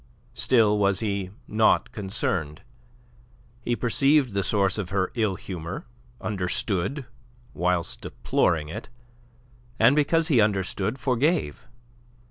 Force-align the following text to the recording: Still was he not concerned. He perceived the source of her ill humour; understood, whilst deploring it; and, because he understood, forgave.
Still 0.33 0.79
was 0.79 1.01
he 1.01 1.29
not 1.47 1.91
concerned. 1.91 2.63
He 3.61 3.75
perceived 3.75 4.33
the 4.33 4.41
source 4.41 4.79
of 4.79 4.89
her 4.89 5.11
ill 5.13 5.35
humour; 5.35 5.85
understood, 6.19 7.05
whilst 7.53 8.01
deploring 8.01 8.67
it; 8.67 8.89
and, 9.77 9.95
because 9.95 10.27
he 10.29 10.41
understood, 10.41 10.97
forgave. 10.97 11.67